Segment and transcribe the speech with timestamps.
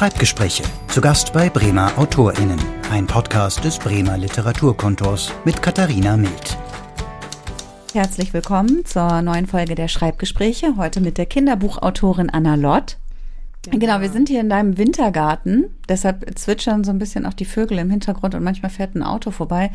[0.00, 0.62] Schreibgespräche.
[0.88, 2.58] Zu Gast bei Bremer AutorInnen.
[2.90, 6.56] Ein Podcast des Bremer Literaturkontors mit Katharina Mild.
[7.92, 10.78] Herzlich willkommen zur neuen Folge der Schreibgespräche.
[10.78, 12.96] Heute mit der Kinderbuchautorin Anna Lott.
[13.60, 13.78] Genau.
[13.78, 15.66] genau, wir sind hier in deinem Wintergarten.
[15.86, 19.30] Deshalb zwitschern so ein bisschen auch die Vögel im Hintergrund und manchmal fährt ein Auto
[19.30, 19.70] vorbei.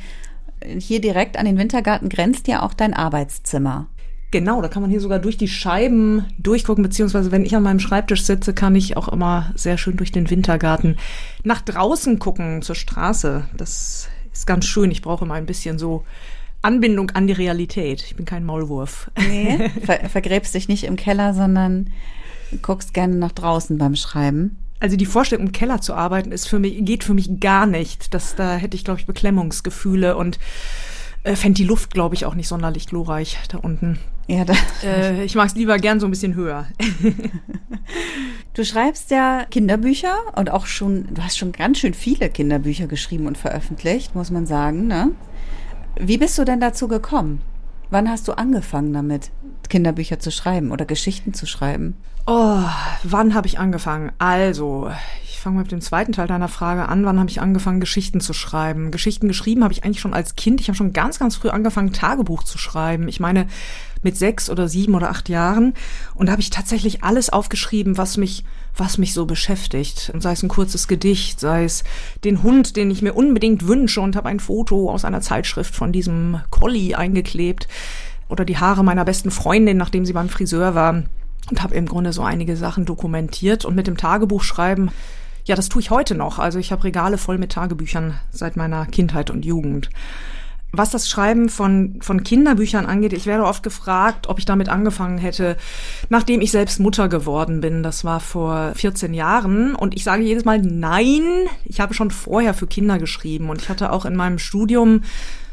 [0.65, 3.85] Hier direkt an den Wintergarten grenzt ja auch dein Arbeitszimmer.
[4.31, 7.79] Genau, da kann man hier sogar durch die Scheiben durchgucken, beziehungsweise wenn ich an meinem
[7.79, 10.97] Schreibtisch sitze, kann ich auch immer sehr schön durch den Wintergarten
[11.43, 13.45] nach draußen gucken, zur Straße.
[13.55, 14.91] Das ist ganz schön.
[14.91, 16.03] Ich brauche immer ein bisschen so
[16.61, 18.03] Anbindung an die Realität.
[18.03, 19.09] Ich bin kein Maulwurf.
[19.17, 21.91] Nee, ver vergräbst dich nicht im Keller, sondern
[22.61, 24.57] guckst gerne nach draußen beim Schreiben.
[24.79, 28.13] Also die Vorstellung, im Keller zu arbeiten, ist für mich, geht für mich gar nicht.
[28.13, 30.39] Das, da hätte ich, glaube ich, Beklemmungsgefühle und
[31.23, 33.99] äh, fände die Luft, glaube ich, auch nicht sonderlich glorreich da unten.
[34.27, 34.43] Ja,
[34.83, 36.65] äh, ich mag es lieber gern so ein bisschen höher.
[38.53, 43.27] du schreibst ja Kinderbücher und auch schon, du hast schon ganz schön viele Kinderbücher geschrieben
[43.27, 44.87] und veröffentlicht, muss man sagen.
[44.87, 45.11] Ne?
[45.99, 47.41] Wie bist du denn dazu gekommen?
[47.91, 49.29] Wann hast du angefangen damit,
[49.69, 51.95] Kinderbücher zu schreiben oder Geschichten zu schreiben?
[52.25, 52.63] Oh,
[53.03, 54.11] wann habe ich angefangen?
[54.17, 54.89] Also,
[55.45, 57.05] fange mit dem zweiten Teil deiner Frage an.
[57.05, 58.89] Wann habe ich angefangen, Geschichten zu schreiben?
[58.89, 60.59] Geschichten geschrieben habe ich eigentlich schon als Kind.
[60.59, 63.07] Ich habe schon ganz, ganz früh angefangen, Tagebuch zu schreiben.
[63.07, 63.45] Ich meine,
[64.01, 65.75] mit sechs oder sieben oder acht Jahren.
[66.15, 68.43] Und da habe ich tatsächlich alles aufgeschrieben, was mich,
[68.75, 70.09] was mich so beschäftigt.
[70.11, 71.83] Und sei es ein kurzes Gedicht, sei es
[72.23, 75.91] den Hund, den ich mir unbedingt wünsche und habe ein Foto aus einer Zeitschrift von
[75.91, 77.67] diesem Collie eingeklebt.
[78.29, 81.03] Oder die Haare meiner besten Freundin, nachdem sie beim Friseur war
[81.51, 84.89] und habe im Grunde so einige Sachen dokumentiert und mit dem Tagebuchschreiben
[85.45, 86.39] ja, das tue ich heute noch.
[86.39, 89.89] Also ich habe Regale voll mit Tagebüchern seit meiner Kindheit und Jugend.
[90.71, 95.17] Was das Schreiben von, von Kinderbüchern angeht, ich werde oft gefragt, ob ich damit angefangen
[95.17, 95.55] hätte,
[96.09, 97.81] nachdem ich selbst Mutter geworden bin.
[97.81, 99.75] Das war vor 14 Jahren.
[99.75, 101.23] Und ich sage jedes Mal, nein,
[101.63, 103.49] ich habe schon vorher für Kinder geschrieben.
[103.49, 105.03] Und ich hatte auch in meinem Studium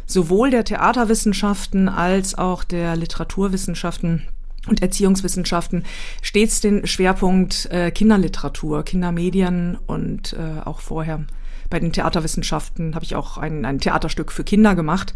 [0.06, 4.22] sowohl der Theaterwissenschaften als auch der Literaturwissenschaften
[4.68, 5.84] und Erziehungswissenschaften
[6.20, 11.24] stets den Schwerpunkt äh, Kinderliteratur, Kindermedien und äh, auch vorher
[11.72, 15.14] bei den Theaterwissenschaften habe ich auch ein, ein Theaterstück für Kinder gemacht.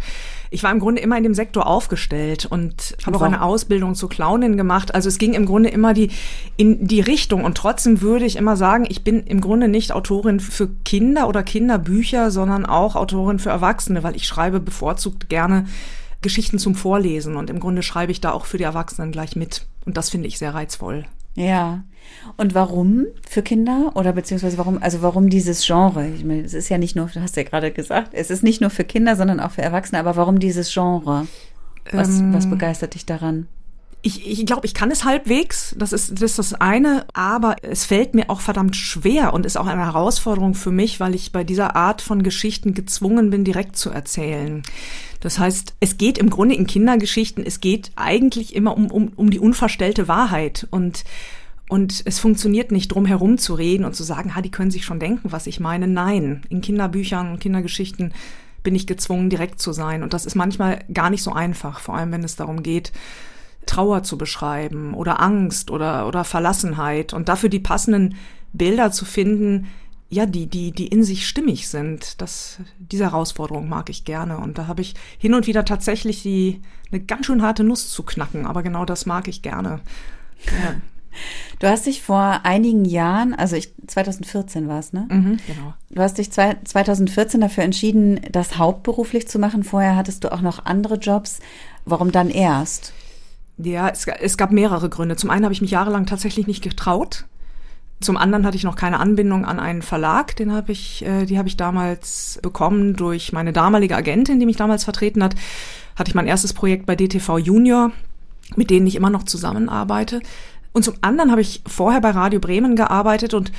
[0.51, 4.09] Ich war im Grunde immer in dem Sektor aufgestellt und habe auch eine Ausbildung zur
[4.09, 4.95] Clownin gemacht.
[4.95, 6.11] Also es ging im Grunde immer die
[6.57, 10.41] in die Richtung und trotzdem würde ich immer sagen, ich bin im Grunde nicht Autorin
[10.41, 15.67] für Kinder oder Kinderbücher, sondern auch Autorin für Erwachsene, weil ich schreibe bevorzugt gerne
[16.23, 19.67] Geschichten zum Vorlesen und im Grunde schreibe ich da auch für die Erwachsenen gleich mit.
[19.85, 21.05] Und das finde ich sehr reizvoll.
[21.35, 21.85] Ja.
[22.37, 26.09] Und warum für Kinder oder beziehungsweise warum, also warum dieses Genre?
[26.09, 28.61] Ich meine, es ist ja nicht nur, du hast ja gerade gesagt, es ist nicht
[28.61, 31.27] nur für Kinder, sondern auch für Erwachsene, aber warum dieses Genre?
[31.93, 33.49] Was, ähm, was begeistert dich daran?
[34.07, 35.75] Ich, ich glaube, ich kann es halbwegs.
[35.77, 37.07] Das ist, das ist das eine.
[37.13, 41.17] Aber es fällt mir auch verdammt schwer und ist auch eine Herausforderung für mich, weil
[41.17, 44.63] ich bei dieser Art von Geschichten gezwungen bin, direkt zu erzählen.
[45.21, 49.31] Das heißt, es geht im Grunde in Kindergeschichten, es geht eigentlich immer um, um, um
[49.31, 51.05] die unverstellte Wahrheit und
[51.69, 54.85] und es funktioniert nicht drum herum zu reden und zu sagen, ha, die können sich
[54.85, 55.89] schon denken, was ich meine.
[55.89, 58.15] Nein, in Kinderbüchern und Kindergeschichten
[58.63, 60.05] bin ich gezwungen, direkt zu sein.
[60.05, 62.93] Und das ist manchmal gar nicht so einfach, vor allem wenn es darum geht,
[63.67, 68.17] Trauer zu beschreiben oder Angst oder, oder Verlassenheit und dafür die passenden
[68.53, 69.67] Bilder zu finden,
[70.09, 72.21] ja, die, die, die in sich stimmig sind.
[72.21, 74.39] Das, diese Herausforderung mag ich gerne.
[74.39, 76.63] Und da habe ich hin und wieder tatsächlich die,
[76.93, 78.47] eine ganz schön harte Nuss zu knacken.
[78.47, 79.81] Aber genau das mag ich gerne.
[80.47, 80.75] Ja.
[81.61, 85.09] Du hast dich vor einigen Jahren, also ich, 2014 war es, ne?
[85.11, 85.73] Mhm, genau.
[85.89, 89.65] Du hast dich zwei, 2014 dafür entschieden, das hauptberuflich zu machen.
[89.65, 91.39] Vorher hattest du auch noch andere Jobs.
[91.87, 92.93] Warum dann erst?
[93.59, 95.17] Ja, es, es gab mehrere Gründe.
[95.17, 97.25] Zum einen habe ich mich jahrelang tatsächlich nicht getraut.
[98.01, 101.39] Zum anderen hatte ich noch keine Anbindung an einen Verlag, den habe ich, äh, die
[101.39, 105.35] habe ich damals bekommen durch meine damalige Agentin, die mich damals vertreten hat.
[105.97, 107.93] Hatte ich mein erstes Projekt bei DTV Junior,
[108.55, 110.21] mit denen ich immer noch zusammenarbeite.
[110.73, 113.51] Und zum anderen habe ich vorher bei Radio Bremen gearbeitet und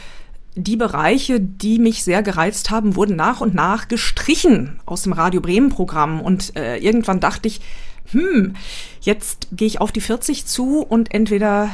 [0.54, 5.42] die Bereiche, die mich sehr gereizt haben, wurden nach und nach gestrichen aus dem Radio
[5.42, 6.22] Bremen Programm.
[6.22, 7.62] Und äh, irgendwann dachte ich,
[8.12, 8.56] hm,
[9.02, 11.70] jetzt gehe ich auf die 40 zu und entweder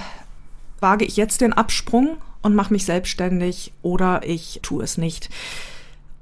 [0.79, 5.29] wage ich jetzt den Absprung und mache mich selbstständig oder ich tue es nicht.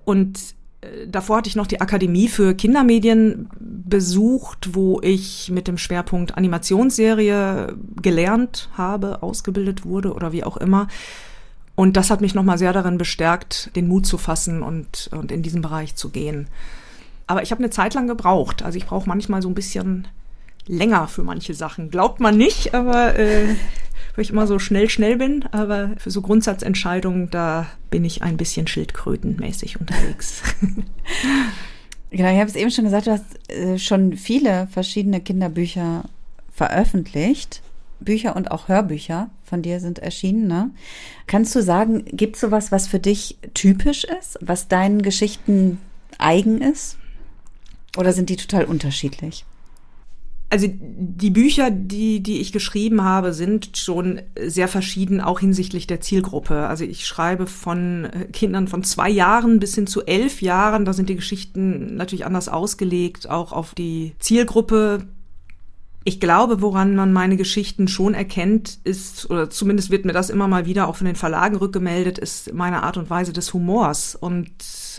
[0.06, 0.40] Und
[0.81, 6.38] äh, davor hatte ich noch die Akademie für Kindermedien besucht, wo ich mit dem Schwerpunkt
[6.38, 10.88] Animationsserie gelernt habe, ausgebildet wurde oder wie auch immer.
[11.75, 15.42] Und das hat mich nochmal sehr darin bestärkt, den Mut zu fassen und, und in
[15.42, 16.48] diesen Bereich zu gehen.
[17.27, 18.63] Aber ich habe eine Zeit lang gebraucht.
[18.63, 20.07] Also ich brauche manchmal so ein bisschen
[20.68, 21.89] länger für manche Sachen.
[21.89, 23.47] Glaubt man nicht, aber äh,
[24.15, 25.45] weil ich immer so schnell, schnell bin.
[25.51, 30.44] Aber für so Grundsatzentscheidungen, da bin ich ein bisschen schildkrötenmäßig unterwegs.
[32.13, 36.03] Genau, ich habe es eben schon gesagt, du hast äh, schon viele verschiedene Kinderbücher
[36.51, 37.62] veröffentlicht.
[38.01, 40.47] Bücher und auch Hörbücher von dir sind erschienen.
[40.47, 40.71] Ne?
[41.27, 45.77] Kannst du sagen, gibt es sowas, was für dich typisch ist, was deinen Geschichten
[46.17, 46.97] eigen ist?
[47.97, 49.45] Oder sind die total unterschiedlich?
[50.51, 56.01] Also die Bücher, die, die ich geschrieben habe, sind schon sehr verschieden, auch hinsichtlich der
[56.01, 56.67] Zielgruppe.
[56.67, 60.83] Also ich schreibe von äh, Kindern von zwei Jahren bis hin zu elf Jahren.
[60.83, 65.07] Da sind die Geschichten natürlich anders ausgelegt, auch auf die Zielgruppe.
[66.03, 70.49] Ich glaube, woran man meine Geschichten schon erkennt, ist, oder zumindest wird mir das immer
[70.49, 74.51] mal wieder auch von den Verlagen rückgemeldet, ist meine Art und Weise des Humors und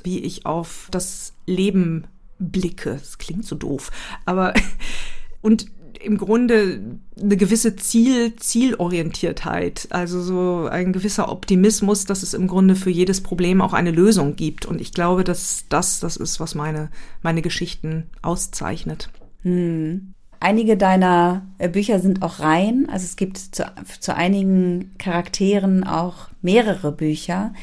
[0.02, 2.06] wie ich auf das Leben
[2.50, 2.92] blicke.
[2.92, 3.90] Das klingt so doof,
[4.24, 4.54] aber
[5.42, 5.66] und
[6.02, 6.80] im Grunde
[7.20, 13.20] eine gewisse Ziel, Zielorientiertheit, also so ein gewisser Optimismus, dass es im Grunde für jedes
[13.20, 14.66] Problem auch eine Lösung gibt.
[14.66, 16.90] Und ich glaube, dass das das ist, was meine,
[17.22, 19.10] meine Geschichten auszeichnet.
[19.42, 20.14] Hm.
[20.40, 23.64] Einige deiner äh, Bücher sind auch Reihen, also es gibt zu,
[24.00, 27.54] zu einigen Charakteren auch mehrere Bücher.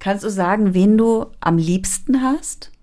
[0.00, 2.72] Kannst du sagen, wen du am liebsten hast?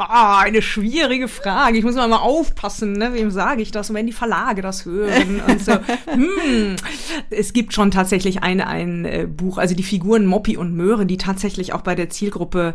[0.00, 1.76] Ah, eine schwierige Frage.
[1.76, 3.14] Ich muss mal, mal aufpassen, ne?
[3.14, 5.72] wem sage ich das und wenn die Verlage das hören und so.
[6.06, 6.76] Hm.
[7.30, 11.16] Es gibt schon tatsächlich ein, ein äh, Buch, also die Figuren Moppy und Möhre, die
[11.16, 12.74] tatsächlich auch bei der Zielgruppe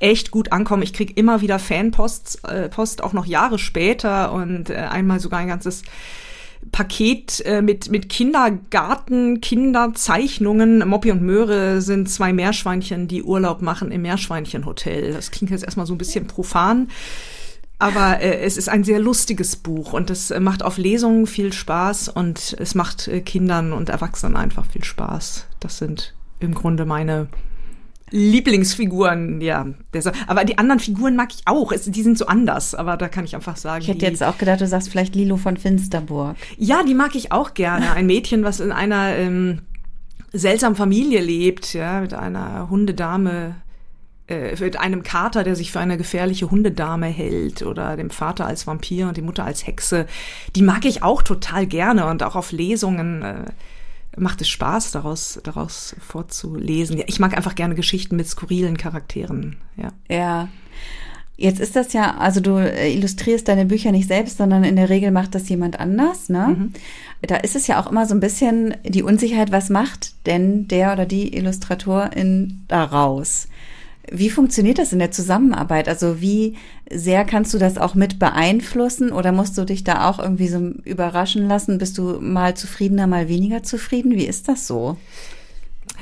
[0.00, 0.82] echt gut ankommen.
[0.82, 5.38] Ich krieg immer wieder Fanpost, äh, Post auch noch Jahre später und äh, einmal sogar
[5.38, 5.84] ein ganzes
[6.72, 10.86] Paket äh, mit, mit Kindergarten, Kinderzeichnungen.
[10.88, 15.12] Moppy und Möhre sind zwei Meerschweinchen, die Urlaub machen im Meerschweinchenhotel.
[15.12, 16.88] Das klingt jetzt erstmal so ein bisschen profan.
[17.78, 22.08] Aber äh, es ist ein sehr lustiges Buch und es macht auf Lesungen viel Spaß
[22.08, 25.46] und es macht äh, Kindern und Erwachsenen einfach viel Spaß.
[25.60, 27.28] Das sind im Grunde meine
[28.10, 29.66] Lieblingsfiguren, ja.
[30.26, 31.72] Aber die anderen Figuren mag ich auch.
[31.72, 33.82] die sind so anders, aber da kann ich einfach sagen.
[33.82, 36.36] Ich hätte jetzt auch gedacht, du sagst vielleicht Lilo von Finsterburg.
[36.56, 37.92] Ja, die mag ich auch gerne.
[37.92, 39.62] Ein Mädchen, was in einer ähm,
[40.32, 43.56] seltsamen Familie lebt, ja, mit einer Hundedame,
[44.28, 48.66] äh, mit einem Kater, der sich für eine gefährliche Hundedame hält oder dem Vater als
[48.66, 50.06] Vampir und die Mutter als Hexe.
[50.54, 53.22] Die mag ich auch total gerne und auch auf Lesungen.
[53.22, 53.44] Äh,
[54.16, 57.02] macht es Spaß, daraus, daraus vorzulesen.
[57.06, 59.56] Ich mag einfach gerne Geschichten mit skurrilen Charakteren.
[59.76, 59.92] Ja.
[60.08, 60.48] Ja.
[61.36, 65.10] Jetzt ist das ja, also du illustrierst deine Bücher nicht selbst, sondern in der Regel
[65.10, 66.54] macht das jemand anders, ne?
[66.56, 66.72] Mhm.
[67.22, 70.92] Da ist es ja auch immer so ein bisschen die Unsicherheit, was macht denn der
[70.92, 73.48] oder die Illustratorin daraus?
[74.10, 75.88] Wie funktioniert das in der Zusammenarbeit?
[75.88, 76.56] Also wie
[76.90, 80.58] sehr kannst du das auch mit beeinflussen oder musst du dich da auch irgendwie so
[80.84, 81.78] überraschen lassen?
[81.78, 84.12] Bist du mal zufriedener, mal weniger zufrieden?
[84.12, 84.96] Wie ist das so?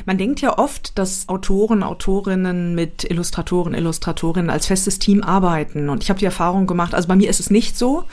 [0.06, 5.88] Man denkt ja oft, dass Autoren, Autorinnen mit Illustratoren, Illustratorinnen als festes Team arbeiten.
[5.88, 8.04] Und ich habe die Erfahrung gemacht, also bei mir ist es nicht so,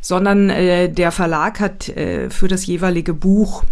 [0.00, 3.64] sondern äh, der Verlag hat äh, für das jeweilige Buch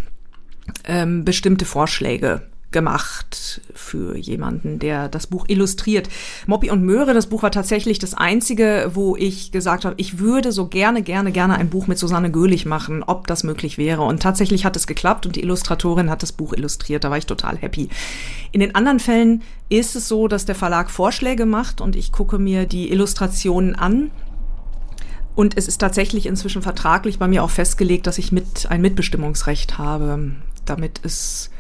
[0.87, 2.43] ähm, bestimmte Vorschläge
[2.73, 6.09] gemacht für jemanden, der das Buch illustriert.
[6.47, 10.53] Moppy und Möhre, das Buch war tatsächlich das einzige, wo ich gesagt habe, ich würde
[10.53, 14.03] so gerne, gerne, gerne ein Buch mit Susanne Göhlich machen, ob das möglich wäre.
[14.03, 17.05] Und tatsächlich hat es geklappt und die Illustratorin hat das Buch illustriert.
[17.05, 17.89] Da war ich total happy.
[18.51, 22.39] In den anderen Fällen ist es so, dass der Verlag Vorschläge macht und ich gucke
[22.39, 24.11] mir die Illustrationen an
[25.35, 29.79] und es ist tatsächlich inzwischen vertraglich bei mir auch festgelegt, dass ich mit ein Mitbestimmungsrecht
[29.79, 30.33] habe,
[30.65, 31.51] damit es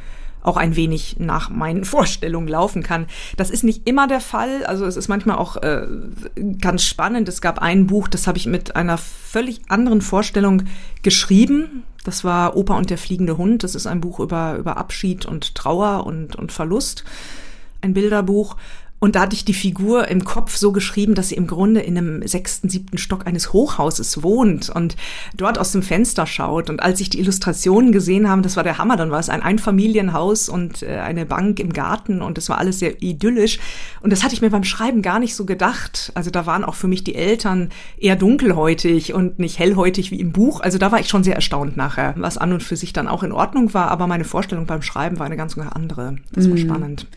[0.42, 3.06] auch ein wenig nach meinen Vorstellungen laufen kann.
[3.36, 4.64] Das ist nicht immer der Fall.
[4.64, 5.86] Also es ist manchmal auch äh,
[6.60, 7.28] ganz spannend.
[7.28, 10.64] Es gab ein Buch, das habe ich mit einer völlig anderen Vorstellung
[11.02, 11.84] geschrieben.
[12.04, 13.62] Das war Opa und der fliegende Hund.
[13.62, 17.04] Das ist ein Buch über, über Abschied und Trauer und, und Verlust.
[17.80, 18.56] Ein Bilderbuch.
[19.02, 21.98] Und da hatte ich die Figur im Kopf so geschrieben, dass sie im Grunde in
[21.98, 24.94] einem sechsten, siebten Stock eines Hochhauses wohnt und
[25.36, 26.70] dort aus dem Fenster schaut.
[26.70, 29.42] Und als ich die Illustrationen gesehen habe, das war der Hammer, dann war es ein
[29.42, 33.58] Einfamilienhaus und äh, eine Bank im Garten und es war alles sehr idyllisch.
[34.02, 36.12] Und das hatte ich mir beim Schreiben gar nicht so gedacht.
[36.14, 40.30] Also da waren auch für mich die Eltern eher dunkelhäutig und nicht hellhäutig wie im
[40.30, 40.60] Buch.
[40.60, 43.24] Also da war ich schon sehr erstaunt nachher, was an und für sich dann auch
[43.24, 43.90] in Ordnung war.
[43.90, 46.18] Aber meine Vorstellung beim Schreiben war eine ganz andere.
[46.30, 46.60] Das war mhm.
[46.60, 47.08] spannend.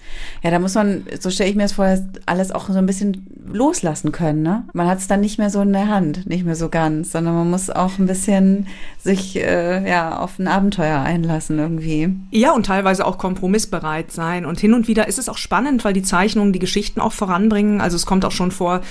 [0.41, 3.27] Ja, da muss man, so stelle ich mir das vorher alles auch so ein bisschen
[3.45, 4.41] loslassen können.
[4.41, 4.63] Ne?
[4.73, 7.35] Man hat es dann nicht mehr so in der Hand, nicht mehr so ganz, sondern
[7.35, 8.67] man muss auch ein bisschen
[8.97, 12.09] sich äh, ja auf ein Abenteuer einlassen irgendwie.
[12.31, 14.45] Ja, und teilweise auch kompromissbereit sein.
[14.45, 17.81] Und hin und wieder ist es auch spannend, weil die Zeichnungen die Geschichten auch voranbringen.
[17.81, 18.81] Also es kommt auch schon vor,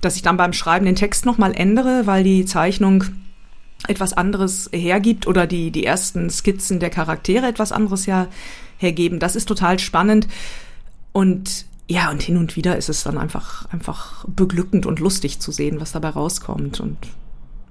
[0.00, 3.04] dass ich dann beim Schreiben den Text nochmal ändere, weil die Zeichnung
[3.88, 8.28] etwas anderes hergibt oder die, die ersten Skizzen der Charaktere etwas anderes ja
[8.78, 9.18] hergeben.
[9.18, 10.28] Das ist total spannend.
[11.12, 15.52] Und ja, und hin und wieder ist es dann einfach, einfach beglückend und lustig zu
[15.52, 16.80] sehen, was dabei rauskommt.
[16.80, 16.96] Und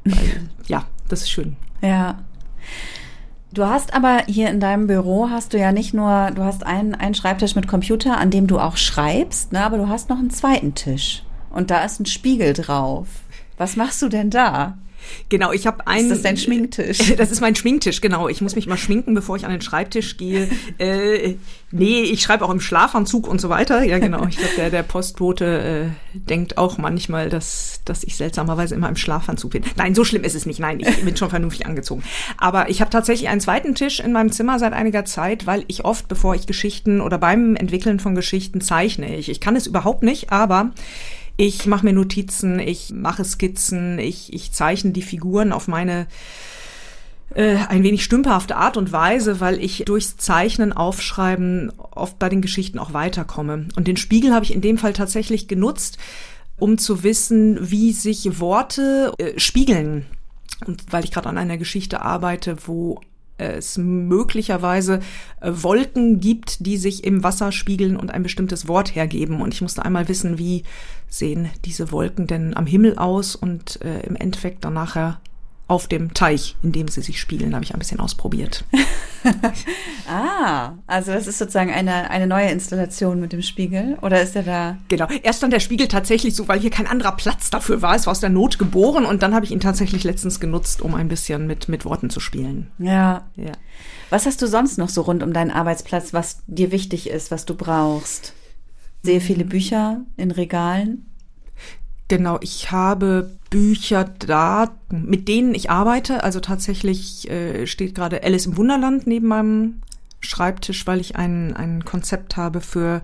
[0.06, 1.56] weil, ja, das ist schön.
[1.82, 2.20] Ja.
[3.52, 6.94] Du hast aber hier in deinem Büro hast du ja nicht nur, du hast einen,
[6.94, 10.30] einen Schreibtisch mit Computer, an dem du auch schreibst, ne, aber du hast noch einen
[10.30, 11.24] zweiten Tisch.
[11.50, 13.08] Und da ist ein Spiegel drauf.
[13.58, 14.78] Was machst du denn da?
[15.30, 16.06] Genau, ich habe einen.
[16.06, 17.14] Ist das dein Schminktisch?
[17.22, 18.30] Das ist mein Schminktisch, genau.
[18.30, 20.50] Ich muss mich mal schminken, bevor ich an den Schreibtisch gehe.
[20.78, 21.36] äh,
[21.72, 23.84] nee, ich schreibe auch im Schlafanzug und so weiter.
[23.84, 24.26] Ja, genau.
[24.28, 28.96] Ich glaube, der, der Postbote äh, denkt auch manchmal, dass, dass ich seltsamerweise immer im
[28.96, 29.64] Schlafanzug bin.
[29.76, 30.60] Nein, so schlimm ist es nicht.
[30.60, 32.04] Nein, ich bin schon vernünftig angezogen.
[32.38, 35.86] Aber ich habe tatsächlich einen zweiten Tisch in meinem Zimmer seit einiger Zeit, weil ich
[35.86, 40.04] oft, bevor ich Geschichten oder beim Entwickeln von Geschichten zeichne, ich, ich kann es überhaupt
[40.04, 40.72] nicht, aber
[41.42, 46.06] ich mache mir Notizen, ich mache Skizzen, ich, ich zeichne die Figuren auf meine
[47.34, 52.44] äh, ein wenig stümperhafte Art und Weise, weil ich durchs Zeichnen, Aufschreiben oft bei den
[52.44, 53.70] Geschichten auch weiterkomme.
[53.76, 55.98] Und den Spiegel habe ich in dem Fall tatsächlich genutzt,
[56.60, 60.06] um zu wissen, wie sich Worte äh, spiegeln.
[60.68, 63.02] Und weil ich gerade an einer Geschichte arbeite, wo
[63.38, 65.00] es möglicherweise
[65.40, 69.42] äh, Wolken gibt, die sich im Wasser spiegeln und ein bestimmtes Wort hergeben.
[69.42, 70.64] Und ich musste einmal wissen, wie
[71.08, 75.20] sehen diese Wolken denn am Himmel aus und äh, im Endeffekt dann nachher
[75.72, 78.66] auf dem Teich, in dem sie sich spielen, habe ich ein bisschen ausprobiert.
[80.06, 84.44] ah, also das ist sozusagen eine, eine neue Installation mit dem Spiegel oder ist der
[84.44, 84.78] da?
[84.90, 87.96] Genau, erst dann der Spiegel tatsächlich so, weil hier kein anderer Platz dafür war.
[87.96, 90.94] Es war aus der Not geboren und dann habe ich ihn tatsächlich letztens genutzt, um
[90.94, 92.70] ein bisschen mit, mit Worten zu spielen.
[92.78, 93.30] Ja.
[93.38, 93.54] ja.
[94.10, 97.46] Was hast du sonst noch so rund um deinen Arbeitsplatz, was dir wichtig ist, was
[97.46, 98.34] du brauchst?
[99.04, 101.06] Sehr viele Bücher in Regalen.
[102.12, 106.26] Genau, ich habe Bücher da, mit denen ich arbeite.
[106.26, 109.82] Also tatsächlich äh, steht gerade Alice im Wunderland neben meinem
[110.20, 113.02] Schreibtisch, weil ich ein, ein Konzept habe für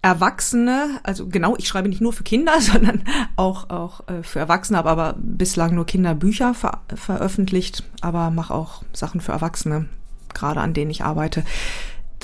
[0.00, 3.04] Erwachsene, also genau, ich schreibe nicht nur für Kinder, sondern
[3.36, 8.84] auch, auch äh, für Erwachsene, habe aber bislang nur Kinderbücher ver veröffentlicht, aber mache auch
[8.94, 9.84] Sachen für Erwachsene,
[10.32, 11.44] gerade an denen ich arbeite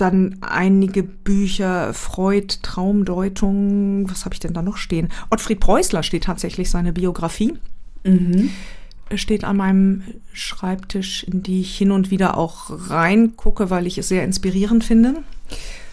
[0.01, 5.09] dann einige Bücher, Freud, Traumdeutung, was habe ich denn da noch stehen?
[5.31, 7.55] Ottfried Preußler steht tatsächlich seine Biografie.
[8.05, 8.51] Mhm.
[9.15, 10.03] Steht an meinem
[10.33, 15.15] Schreibtisch, in die ich hin und wieder auch reingucke, weil ich es sehr inspirierend finde,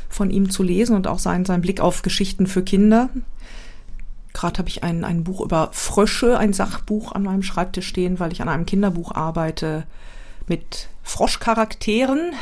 [0.09, 3.09] von ihm zu lesen und auch sein, sein Blick auf Geschichten für Kinder.
[4.33, 8.33] Gerade habe ich ein, ein Buch über Frösche, ein Sachbuch an meinem Schreibtisch stehen, weil
[8.33, 9.85] ich an einem Kinderbuch arbeite
[10.47, 12.33] mit Froschcharakteren.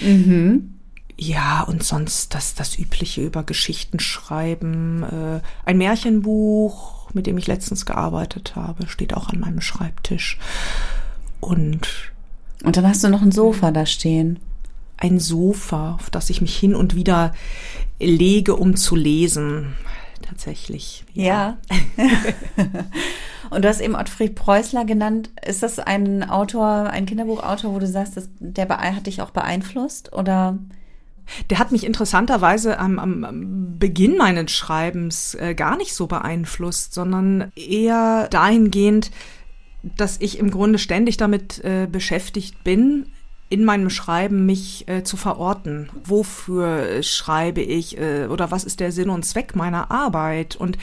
[0.00, 0.74] Mhm.
[1.16, 5.02] Ja, und sonst das, das Übliche über Geschichten schreiben.
[5.02, 10.38] Äh, ein Märchenbuch, mit dem ich letztens gearbeitet habe, steht auch an meinem Schreibtisch.
[11.40, 11.88] Und.
[12.64, 14.38] Und dann hast du noch ein Sofa da stehen.
[14.96, 17.34] Ein Sofa, auf das ich mich hin und wieder
[17.98, 19.74] lege, um zu lesen.
[20.22, 21.04] Tatsächlich.
[21.12, 21.58] Ja.
[21.96, 22.04] ja.
[23.50, 25.30] und du hast eben Ottfried Preußler genannt.
[25.44, 30.12] Ist das ein Autor, ein Kinderbuchautor, wo du sagst, dass der hat dich auch beeinflusst?
[30.12, 30.58] Oder?
[31.50, 37.50] Der hat mich interessanterweise am, am Beginn meines Schreibens äh, gar nicht so beeinflusst, sondern
[37.56, 39.10] eher dahingehend,
[39.82, 43.06] dass ich im Grunde ständig damit äh, beschäftigt bin,
[43.52, 45.90] in meinem Schreiben mich äh, zu verorten.
[46.04, 50.56] Wofür schreibe ich äh, oder was ist der Sinn und Zweck meiner Arbeit?
[50.56, 50.78] Und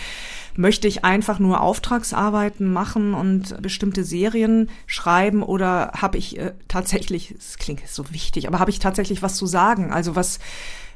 [0.56, 7.34] möchte ich einfach nur Auftragsarbeiten machen und bestimmte Serien schreiben oder habe ich äh, tatsächlich,
[7.40, 9.92] es klingt so wichtig, aber habe ich tatsächlich was zu sagen?
[9.92, 10.38] Also was,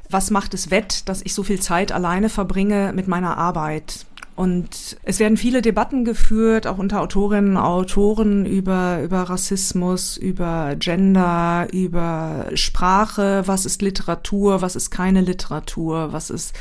[0.08, 4.06] was macht es wett, dass ich so viel Zeit alleine verbringe mit meiner Arbeit?
[4.36, 10.74] Und es werden viele Debatten geführt, auch unter Autorinnen und Autoren über, über Rassismus, über
[10.76, 16.52] Gender, über Sprache, was ist Literatur, was ist keine Literatur, was ist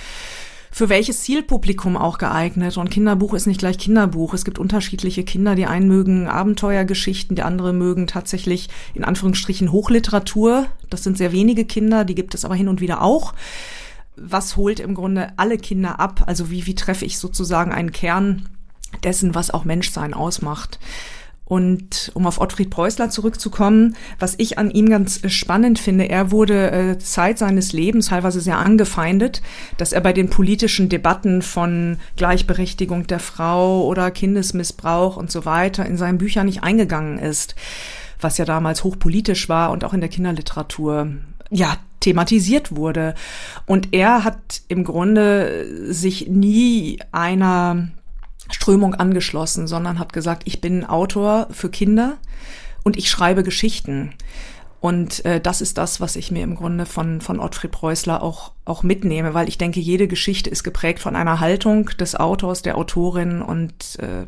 [0.74, 2.78] für welches Zielpublikum auch geeignet.
[2.78, 4.34] Und Kinderbuch ist nicht gleich Kinderbuch.
[4.34, 5.54] Es gibt unterschiedliche Kinder.
[5.54, 10.66] Die einen mögen Abenteuergeschichten, die andere mögen tatsächlich in Anführungsstrichen Hochliteratur.
[10.90, 13.34] Das sind sehr wenige Kinder, die gibt es aber hin und wieder auch
[14.16, 16.24] was holt im Grunde alle Kinder ab?
[16.28, 18.50] Also wie, wie treffe ich sozusagen einen Kern
[19.04, 20.80] dessen, was auch Menschsein ausmacht?
[21.46, 26.72] Und um auf Ottfried Preußler zurückzukommen, was ich an ihm ganz spannend finde, er wurde
[26.72, 29.42] äh, Zeit seines Lebens teilweise sehr angefeindet,
[29.78, 35.86] dass er bei den politischen Debatten von Gleichberechtigung der Frau oder Kindesmissbrauch und so weiter
[35.86, 37.56] in seinen Büchern nicht eingegangen ist,
[38.22, 41.10] was ja damals hochpolitisch war und auch in der Kinderliteratur
[41.50, 43.16] ja, thematisiert wurde.
[43.66, 47.90] Und er hat im Grunde sich nie einer
[48.52, 52.18] Strömung angeschlossen, sondern hat gesagt, ich bin Autor für Kinder
[52.84, 54.14] und ich schreibe Geschichten.
[54.82, 58.52] Und äh, das ist das, was ich mir im Grunde von, von Ottfried Preußler auch,
[58.66, 62.78] auch mitnehme, weil ich denke, jede Geschichte ist geprägt von einer Haltung des Autors, der
[62.78, 64.26] Autorin und äh,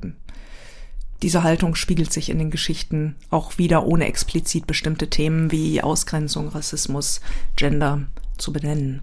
[1.22, 6.50] diese Haltung spiegelt sich in den Geschichten auch wieder, ohne explizit bestimmte Themen wie Ausgrenzung,
[6.50, 7.22] Rassismus,
[7.56, 8.02] Gender
[8.38, 9.02] zu benennen.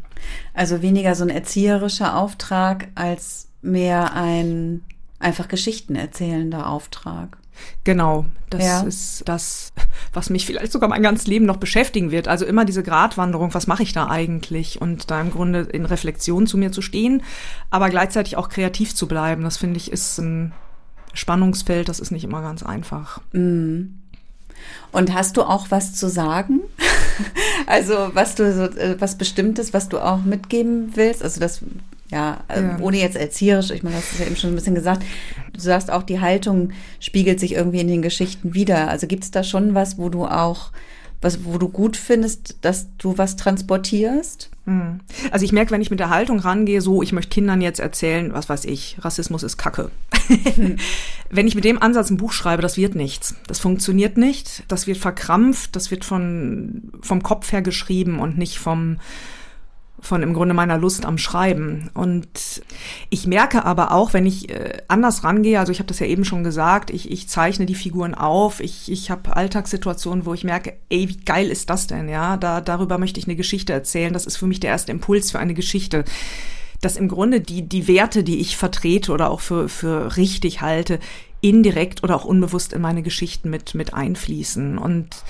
[0.54, 4.82] Also weniger so ein erzieherischer Auftrag als mehr ein
[5.18, 7.38] einfach Geschichten erzählender Auftrag.
[7.84, 8.80] Genau, das ja.
[8.82, 9.72] ist das,
[10.12, 12.26] was mich vielleicht sogar mein ganzes Leben noch beschäftigen wird.
[12.28, 14.80] Also immer diese Gratwanderung, was mache ich da eigentlich?
[14.80, 17.22] Und da im Grunde in Reflexion zu mir zu stehen,
[17.70, 19.42] aber gleichzeitig auch kreativ zu bleiben.
[19.44, 20.52] Das finde ich ist ein
[21.14, 23.20] Spannungsfeld, das ist nicht immer ganz einfach.
[23.32, 23.94] Mm.
[24.92, 26.60] Und hast du auch was zu sagen?
[27.66, 31.22] also was du so, äh, was Bestimmtes, was du auch mitgeben willst?
[31.22, 31.62] Also das
[32.12, 34.74] ja, äh, ja, ohne jetzt erzieherisch, ich meine, das ist ja eben schon ein bisschen
[34.74, 35.02] gesagt.
[35.54, 38.88] Du sagst auch, die Haltung spiegelt sich irgendwie in den Geschichten wieder.
[38.88, 40.72] Also gibt es da schon was, wo du auch,
[41.22, 44.50] was, wo du gut findest, dass du was transportierst?
[44.66, 45.00] Hm.
[45.30, 48.32] Also ich merke, wenn ich mit der Haltung rangehe, so, ich möchte Kindern jetzt erzählen,
[48.32, 49.90] was weiß ich, Rassismus ist Kacke.
[50.26, 50.76] Hm.
[51.30, 53.36] wenn ich mit dem Ansatz ein Buch schreibe, das wird nichts.
[53.46, 54.64] Das funktioniert nicht.
[54.68, 55.74] Das wird verkrampft.
[55.76, 58.98] Das wird von, vom Kopf her geschrieben und nicht vom,
[60.02, 61.88] von im Grunde meiner Lust am Schreiben.
[61.94, 62.62] Und
[63.08, 66.24] ich merke aber auch, wenn ich äh, anders rangehe, also ich habe das ja eben
[66.24, 70.74] schon gesagt, ich, ich zeichne die Figuren auf, ich, ich habe Alltagssituationen, wo ich merke,
[70.90, 72.36] ey, wie geil ist das denn, ja?
[72.36, 74.12] Da, darüber möchte ich eine Geschichte erzählen.
[74.12, 76.04] Das ist für mich der erste Impuls für eine Geschichte.
[76.80, 80.98] Dass im Grunde die, die Werte, die ich vertrete oder auch für, für richtig halte,
[81.40, 84.78] indirekt oder auch unbewusst in meine Geschichten mit, mit einfließen.
[84.78, 85.22] Und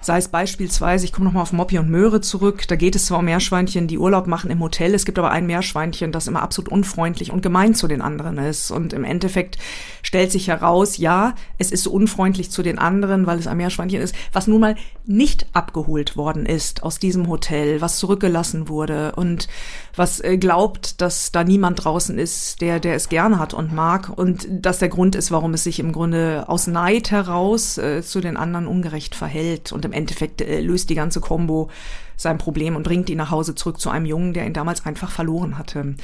[0.00, 3.18] Sei es beispielsweise, ich komme nochmal auf Moppi und Möhre zurück, da geht es zwar
[3.18, 6.70] um Meerschweinchen, die Urlaub machen im Hotel, es gibt aber ein Meerschweinchen, das immer absolut
[6.70, 8.70] unfreundlich und gemein zu den anderen ist.
[8.70, 9.58] Und im Endeffekt
[10.02, 14.14] stellt sich heraus, ja, es ist unfreundlich zu den anderen, weil es ein Meerschweinchen ist,
[14.32, 19.48] was nun mal nicht abgeholt worden ist aus diesem Hotel, was zurückgelassen wurde und
[19.96, 24.10] was äh, glaubt, dass da niemand draußen ist, der, der es gerne hat und mag
[24.14, 28.20] und das der Grund ist, warum es sich im Grunde aus Neid heraus äh, zu
[28.20, 29.72] den anderen ungerecht verhält.
[29.72, 31.68] Und im Endeffekt äh, löst die ganze Combo
[32.16, 35.10] sein Problem und bringt ihn nach Hause zurück zu einem Jungen, der ihn damals einfach
[35.10, 35.94] verloren hatte.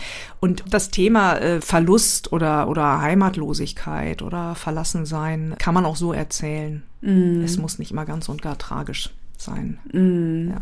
[0.40, 6.82] Und das Thema äh, Verlust oder, oder Heimatlosigkeit oder Verlassensein kann man auch so erzählen.
[7.02, 7.42] Mm.
[7.42, 9.78] Es muss nicht immer ganz und gar tragisch sein.
[9.92, 10.50] Mm.
[10.50, 10.60] Ja.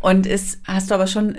[0.00, 1.36] Und ist, hast du aber schon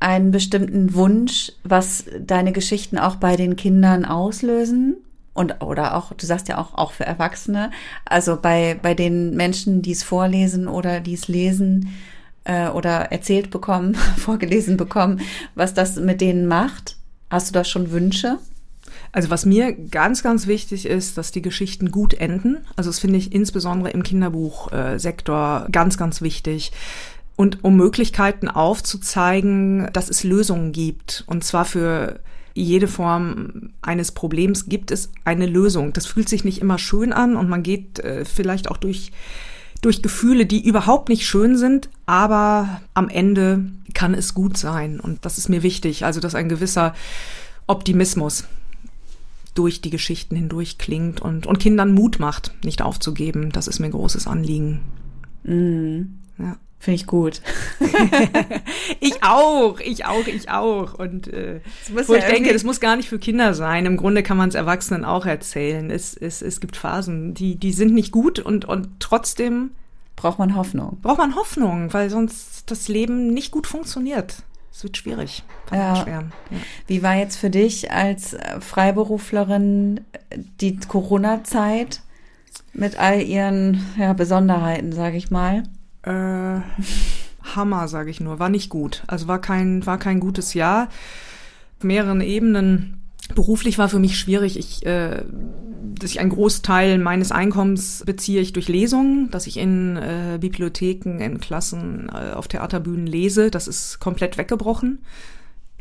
[0.00, 4.96] einen bestimmten Wunsch, was deine Geschichten auch bei den Kindern auslösen?
[5.38, 7.70] Und oder auch, du sagst ja auch, auch für Erwachsene,
[8.04, 11.94] also bei, bei den Menschen, die es vorlesen oder die es lesen
[12.42, 15.20] äh, oder erzählt bekommen, vorgelesen bekommen,
[15.54, 16.96] was das mit denen macht.
[17.30, 18.38] Hast du da schon Wünsche?
[19.12, 22.58] Also was mir ganz, ganz wichtig ist, dass die Geschichten gut enden.
[22.74, 26.72] Also das finde ich insbesondere im Kinderbuchsektor ganz, ganz wichtig.
[27.36, 31.22] Und um Möglichkeiten aufzuzeigen, dass es Lösungen gibt.
[31.28, 32.18] Und zwar für
[32.62, 35.92] jede Form eines Problems gibt es eine Lösung.
[35.92, 39.12] Das fühlt sich nicht immer schön an und man geht äh, vielleicht auch durch,
[39.80, 45.00] durch Gefühle, die überhaupt nicht schön sind, aber am Ende kann es gut sein.
[45.00, 46.04] Und das ist mir wichtig.
[46.04, 46.94] Also, dass ein gewisser
[47.66, 48.44] Optimismus
[49.54, 53.50] durch die Geschichten hindurch klingt und, und Kindern Mut macht, nicht aufzugeben.
[53.50, 54.80] Das ist mir ein großes Anliegen.
[55.44, 56.02] Mm.
[56.38, 56.56] Ja.
[56.80, 57.42] Finde ich gut.
[59.00, 60.94] ich auch, ich auch, ich auch.
[60.94, 63.84] Und äh, wo ja ich denke, das muss gar nicht für Kinder sein.
[63.84, 65.90] Im Grunde kann man es Erwachsenen auch erzählen.
[65.90, 69.70] Es, es, es gibt Phasen, die, die sind nicht gut und, und trotzdem
[70.14, 70.98] braucht man Hoffnung.
[71.02, 74.36] Braucht man Hoffnung, weil sonst das Leben nicht gut funktioniert.
[74.72, 75.42] Es wird schwierig.
[75.72, 76.06] Ja.
[76.06, 76.22] Ja.
[76.86, 80.02] Wie war jetzt für dich als Freiberuflerin
[80.60, 82.02] die Corona-Zeit
[82.72, 85.64] mit all ihren ja, Besonderheiten, sage ich mal?
[86.02, 86.60] Äh,
[87.56, 88.38] Hammer, sage ich nur.
[88.38, 89.02] War nicht gut.
[89.06, 90.88] Also war kein, war kein gutes Jahr.
[91.78, 93.02] Auf mehreren Ebenen.
[93.34, 94.58] Beruflich war für mich schwierig.
[94.58, 95.22] Ich, äh,
[95.98, 101.18] dass ich einen Großteil meines Einkommens beziehe ich durch Lesungen, dass ich in äh, Bibliotheken,
[101.20, 103.50] in Klassen, äh, auf Theaterbühnen lese.
[103.50, 105.00] Das ist komplett weggebrochen.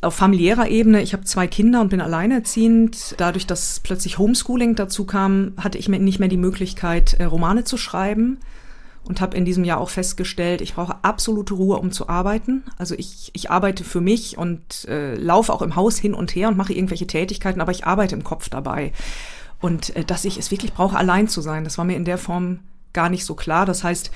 [0.01, 3.15] Auf familiärer Ebene, ich habe zwei Kinder und bin alleinerziehend.
[3.17, 7.77] Dadurch, dass plötzlich Homeschooling dazu kam, hatte ich nicht mehr die Möglichkeit, äh, Romane zu
[7.77, 8.39] schreiben
[9.07, 12.63] und habe in diesem Jahr auch festgestellt, ich brauche absolute Ruhe, um zu arbeiten.
[12.77, 16.49] Also ich, ich arbeite für mich und äh, laufe auch im Haus hin und her
[16.49, 18.93] und mache irgendwelche Tätigkeiten, aber ich arbeite im Kopf dabei.
[19.59, 22.17] Und äh, dass ich es wirklich brauche, allein zu sein, das war mir in der
[22.17, 22.59] Form
[22.93, 23.65] gar nicht so klar.
[23.65, 24.11] Das heißt,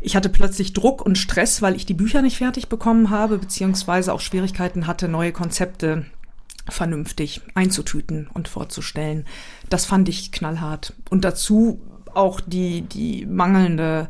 [0.00, 4.12] ich hatte plötzlich Druck und Stress, weil ich die Bücher nicht fertig bekommen habe, beziehungsweise
[4.12, 6.06] auch Schwierigkeiten hatte, neue Konzepte
[6.68, 9.26] vernünftig einzutüten und vorzustellen.
[9.70, 10.92] Das fand ich knallhart.
[11.10, 11.80] Und dazu
[12.14, 14.08] auch die, die mangelnde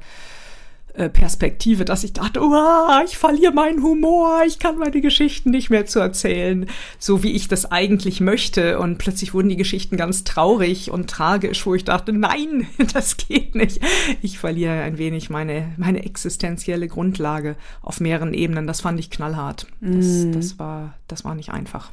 [0.99, 5.71] äh, Perspektive, dass ich dachte, oh, ich verliere meinen Humor, ich kann meine Geschichten nicht
[5.71, 6.67] mehr zu erzählen,
[6.99, 8.81] so wie ich das eigentlich möchte.
[8.81, 13.55] Und plötzlich wurden die Geschichten ganz traurig und tragisch, wo ich dachte, nein, das geht
[13.55, 13.81] nicht.
[14.23, 18.67] Ich verliere ein wenig meine, meine existenzielle Grundlage auf mehreren Ebenen.
[18.67, 19.69] Das fand ich knallhart.
[19.81, 20.33] Das, mm.
[20.33, 21.93] das, war, das war nicht einfach.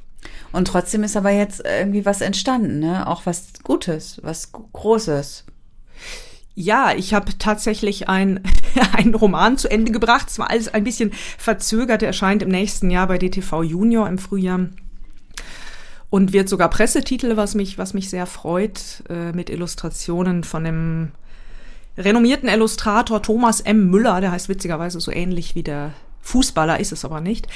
[0.52, 3.06] Und trotzdem ist aber jetzt irgendwie was entstanden, ne?
[3.06, 5.46] Auch was Gutes, was Großes.
[6.56, 8.42] Ja, ich habe tatsächlich ein,
[8.94, 10.30] einen Roman zu Ende gebracht.
[10.30, 12.02] Es war alles ein bisschen verzögert.
[12.02, 14.70] Er erscheint im nächsten Jahr bei DTV Junior im Frühjahr
[16.10, 21.12] und wird sogar Pressetitel, was mich, was mich sehr freut, äh, mit Illustrationen von dem
[21.98, 23.90] renommierten Illustrator Thomas M.
[23.90, 24.22] Müller.
[24.22, 27.48] Der heißt witzigerweise so ähnlich wie der Fußballer, ist es aber nicht.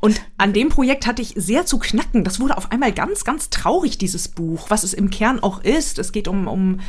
[0.00, 2.22] Und an dem Projekt hatte ich sehr zu knacken.
[2.22, 5.98] Das wurde auf einmal ganz, ganz traurig, dieses Buch, was es im Kern auch ist.
[5.98, 6.80] Es geht um, um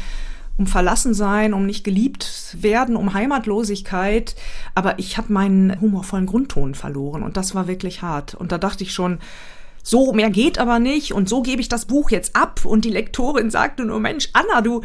[0.59, 4.35] um Verlassensein, um nicht geliebt werden, um Heimatlosigkeit.
[4.75, 8.35] Aber ich habe meinen humorvollen Grundton verloren und das war wirklich hart.
[8.35, 9.19] Und da dachte ich schon,
[9.81, 12.65] so mehr geht aber nicht und so gebe ich das Buch jetzt ab.
[12.65, 14.81] Und die Lektorin sagte nur, Mensch, Anna, du,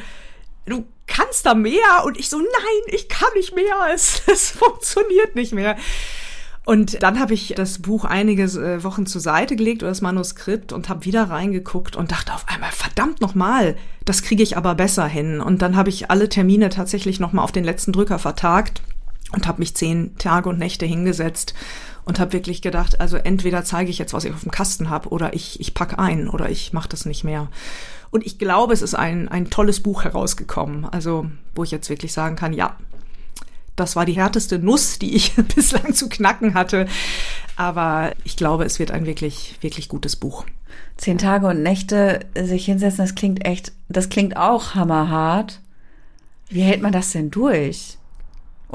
[0.64, 2.04] du kannst da mehr.
[2.04, 3.74] Und ich so, nein, ich kann nicht mehr.
[3.92, 5.76] Es, es funktioniert nicht mehr.
[6.64, 10.72] Und dann habe ich das Buch einige äh, Wochen zur Seite gelegt oder das Manuskript
[10.72, 15.06] und habe wieder reingeguckt und dachte auf einmal, verdammt nochmal, das kriege ich aber besser
[15.06, 15.40] hin.
[15.40, 18.80] Und dann habe ich alle Termine tatsächlich nochmal auf den letzten Drücker vertagt
[19.32, 21.54] und habe mich zehn Tage und Nächte hingesetzt
[22.06, 25.10] und habe wirklich gedacht, also entweder zeige ich jetzt, was ich auf dem Kasten habe,
[25.10, 27.48] oder ich, ich pack ein oder ich mache das nicht mehr.
[28.10, 32.12] Und ich glaube, es ist ein, ein tolles Buch herausgekommen, also wo ich jetzt wirklich
[32.12, 32.76] sagen kann, ja,
[33.76, 36.86] das war die härteste Nuss, die ich bislang zu knacken hatte.
[37.56, 40.44] Aber ich glaube, es wird ein wirklich, wirklich gutes Buch.
[40.96, 45.60] Zehn Tage und Nächte sich hinsetzen, das klingt echt, das klingt auch hammerhart.
[46.48, 47.98] Wie hält man das denn durch?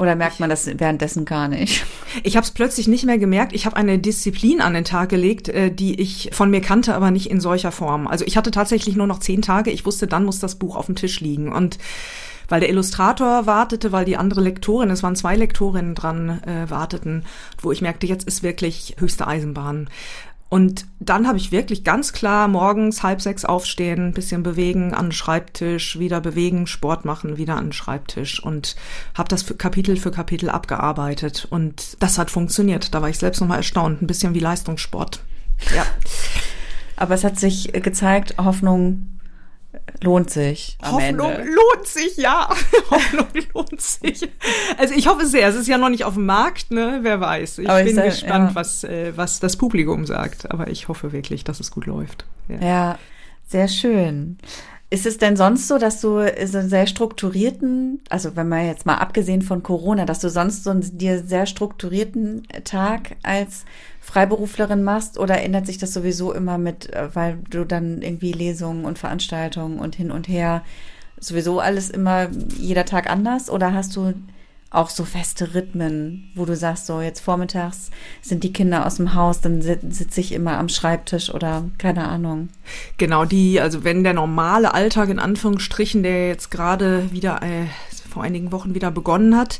[0.00, 1.84] Oder merkt man das währenddessen gar nicht?
[2.22, 3.52] Ich habe es plötzlich nicht mehr gemerkt.
[3.52, 7.10] Ich habe eine Disziplin an den Tag gelegt, äh, die ich von mir kannte, aber
[7.10, 8.06] nicht in solcher Form.
[8.06, 9.70] Also ich hatte tatsächlich nur noch zehn Tage.
[9.70, 11.52] Ich wusste, dann muss das Buch auf dem Tisch liegen.
[11.52, 11.78] Und
[12.50, 17.24] weil der Illustrator wartete, weil die andere Lektorin, es waren zwei Lektorinnen dran, äh, warteten,
[17.62, 19.88] wo ich merkte, jetzt ist wirklich höchste Eisenbahn.
[20.50, 25.12] Und dann habe ich wirklich ganz klar morgens halb sechs aufstehen, bisschen bewegen an den
[25.12, 28.74] Schreibtisch, wieder bewegen, Sport machen, wieder an den Schreibtisch und
[29.14, 31.46] habe das für Kapitel für Kapitel abgearbeitet.
[31.48, 32.92] Und das hat funktioniert.
[32.92, 34.02] Da war ich selbst nochmal erstaunt.
[34.02, 35.20] Ein bisschen wie Leistungssport.
[35.74, 35.86] Ja.
[36.96, 39.19] Aber es hat sich gezeigt, Hoffnung
[40.02, 40.76] lohnt sich.
[40.82, 41.44] Hoffnung Ende.
[41.44, 42.48] lohnt sich, ja.
[42.90, 44.28] Hoffnung lohnt sich.
[44.78, 45.48] Also ich hoffe sehr.
[45.48, 47.00] Es ist ja noch nicht auf dem Markt, ne?
[47.02, 47.58] Wer weiß.
[47.58, 48.54] Ich Aber bin ich gespannt, ja.
[48.54, 50.50] was, äh, was das Publikum sagt.
[50.50, 52.24] Aber ich hoffe wirklich, dass es gut läuft.
[52.48, 52.98] Ja, ja
[53.50, 54.38] sehr schön.
[54.92, 56.08] Ist es denn sonst so, dass du
[56.46, 60.64] so einen sehr strukturierten, also wenn man jetzt mal abgesehen von Corona, dass du sonst
[60.64, 63.64] so einen dir sehr strukturierten Tag als
[64.00, 65.16] Freiberuflerin machst?
[65.16, 69.78] Oder ändert sich das sowieso immer mit, äh, weil du dann irgendwie Lesungen und Veranstaltungen
[69.78, 70.64] und hin und her
[71.20, 73.48] sowieso alles immer jeder Tag anders?
[73.48, 74.14] Oder hast du
[74.70, 77.90] auch so feste Rhythmen, wo du sagst, so jetzt vormittags
[78.22, 82.50] sind die Kinder aus dem Haus, dann sitze ich immer am Schreibtisch oder keine Ahnung.
[82.96, 87.66] Genau, die, also wenn der normale Alltag in Anführungsstrichen, der jetzt gerade wieder äh,
[88.08, 89.58] vor einigen Wochen wieder begonnen hat,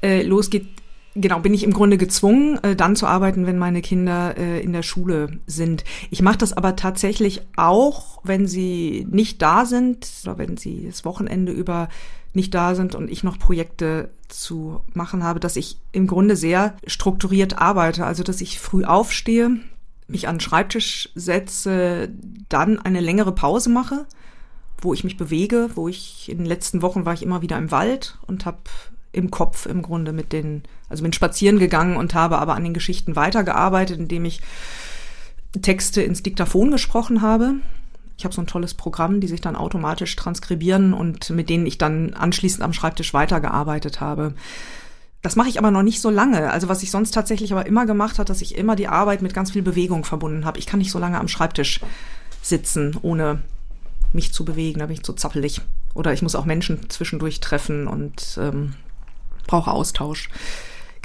[0.00, 0.68] äh, losgeht,
[1.16, 4.72] genau, bin ich im Grunde gezwungen, äh, dann zu arbeiten, wenn meine Kinder äh, in
[4.72, 5.82] der Schule sind.
[6.10, 11.04] Ich mache das aber tatsächlich auch, wenn sie nicht da sind oder wenn sie das
[11.04, 11.88] Wochenende über
[12.32, 16.76] nicht da sind und ich noch Projekte zu machen habe, dass ich im Grunde sehr
[16.86, 18.06] strukturiert arbeite.
[18.06, 19.60] Also, dass ich früh aufstehe,
[20.08, 22.08] mich an den Schreibtisch setze,
[22.48, 24.06] dann eine längere Pause mache,
[24.78, 27.70] wo ich mich bewege, wo ich in den letzten Wochen war ich immer wieder im
[27.70, 28.58] Wald und habe
[29.12, 32.74] im Kopf im Grunde mit den, also bin spazieren gegangen und habe aber an den
[32.74, 34.40] Geschichten weitergearbeitet, indem ich
[35.62, 37.54] Texte ins Diktaphon gesprochen habe.
[38.18, 41.78] Ich habe so ein tolles Programm, die sich dann automatisch transkribieren und mit denen ich
[41.78, 44.34] dann anschließend am Schreibtisch weitergearbeitet habe.
[45.22, 46.50] Das mache ich aber noch nicht so lange.
[46.50, 49.34] Also was ich sonst tatsächlich aber immer gemacht hat, dass ich immer die Arbeit mit
[49.34, 50.58] ganz viel Bewegung verbunden habe.
[50.58, 51.80] Ich kann nicht so lange am Schreibtisch
[52.42, 53.42] sitzen, ohne
[54.12, 54.78] mich zu bewegen.
[54.78, 55.60] Da bin ich zu zappelig.
[55.94, 58.74] Oder ich muss auch Menschen zwischendurch treffen und ähm,
[59.46, 60.30] brauche Austausch.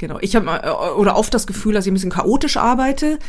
[0.02, 0.18] Genau.
[0.20, 3.20] Ich habe äh, oder oft das Gefühl, dass ich ein bisschen chaotisch arbeite,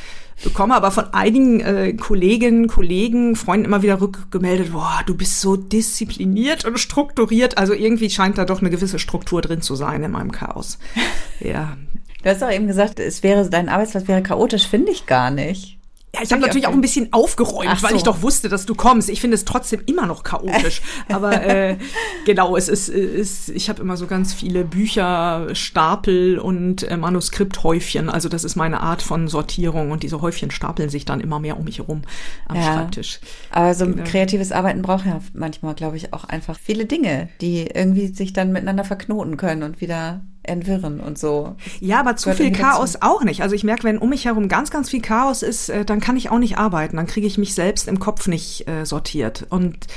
[0.43, 5.55] bekomme aber von einigen äh, Kolleginnen, Kollegen, Freunden immer wieder rückgemeldet, boah, du bist so
[5.55, 7.59] diszipliniert und strukturiert.
[7.59, 10.79] Also irgendwie scheint da doch eine gewisse Struktur drin zu sein in meinem Chaos.
[11.39, 11.77] Ja.
[12.23, 15.77] Du hast doch eben gesagt, es wäre, dein Arbeitsplatz wäre chaotisch, finde ich gar nicht.
[16.15, 17.95] Ja, ich habe natürlich auch ein bisschen aufgeräumt, Ach weil so.
[17.95, 19.09] ich doch wusste, dass du kommst.
[19.09, 20.83] Ich finde es trotzdem immer noch chaotisch.
[21.09, 21.77] Aber äh,
[22.25, 28.11] genau, es ist, ist ich habe immer so ganz viele Bücher, Stapel und äh, Manuskripthäufchen.
[28.11, 31.57] Also das ist meine Art von Sortierung und diese Häufchen stapeln sich dann immer mehr
[31.57, 32.03] um mich herum
[32.47, 32.73] am Ja.
[32.73, 33.19] Schreibtisch.
[33.49, 34.07] Aber so ein Genau.
[34.07, 38.51] kreatives Arbeiten braucht ja manchmal, glaube ich, auch einfach viele Dinge, die irgendwie sich dann
[38.51, 41.55] miteinander verknoten können und wieder entwirren und so.
[41.79, 43.07] Ja, aber zu viel Chaos dazu.
[43.07, 43.41] auch nicht.
[43.41, 46.17] Also ich merke, wenn um mich herum ganz, ganz viel Chaos ist, äh, dann kann
[46.17, 46.97] ich auch nicht arbeiten.
[46.97, 49.45] Dann kriege ich mich selbst im Kopf nicht äh, sortiert.
[49.49, 49.87] Und